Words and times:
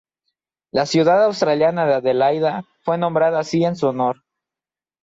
La 0.71 0.87
ciudad 0.87 1.25
australiana 1.25 1.85
de 1.85 1.93
Adelaida 1.93 2.63
fue 2.81 2.97
nombrada 2.97 3.37
así 3.37 3.63
en 3.65 3.75
su 3.75 3.85
honor. 3.87 4.23